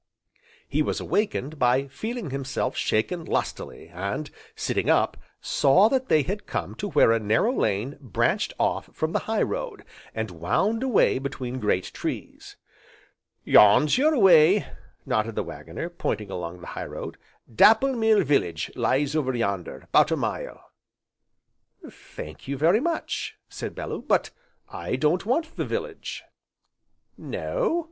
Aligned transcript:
He 0.67 0.81
was 0.81 0.99
awakened 0.99 1.59
by 1.59 1.85
feeling 1.85 2.31
himself 2.31 2.75
shaken 2.75 3.23
lustily, 3.23 3.89
and, 3.89 4.31
sitting 4.55 4.89
up, 4.89 5.15
saw 5.41 5.89
that 5.89 6.09
they 6.09 6.23
had 6.23 6.47
come 6.47 6.73
to 6.81 6.87
where 6.89 7.11
a 7.11 7.19
narrow 7.19 7.53
lane 7.53 7.99
branched 8.01 8.51
off 8.57 8.89
from 8.93 9.11
the 9.11 9.19
high 9.29 9.43
road, 9.43 9.83
and 10.15 10.31
wound 10.31 10.81
away 10.81 11.19
between 11.19 11.59
great 11.59 11.93
trees. 11.93 12.57
"Yon's 13.43 13.95
your 13.99 14.17
way," 14.17 14.65
nodded 15.05 15.35
the 15.35 15.43
Waggoner, 15.43 15.87
pointing 15.87 16.31
along 16.31 16.61
the 16.61 16.67
high 16.73 16.87
road, 16.87 17.17
"Dapplemere 17.47 18.23
village 18.23 18.71
lies 18.75 19.15
over 19.15 19.35
yonder, 19.35 19.87
'bout 19.91 20.09
a 20.09 20.17
mile." 20.17 20.71
"Thank 21.87 22.47
you 22.47 22.57
very 22.57 22.79
much," 22.79 23.37
said 23.49 23.75
Bellew, 23.75 24.01
"but 24.01 24.31
I 24.67 24.95
don't 24.95 25.27
want 25.27 25.57
the 25.57 25.63
village." 25.65 26.23
"No?" 27.19 27.77